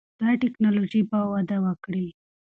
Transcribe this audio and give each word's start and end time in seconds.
دا 0.19 0.29
ټکنالوژي 0.41 1.01
به 1.09 1.19
وده 1.33 1.57
وکړي. 1.65 2.07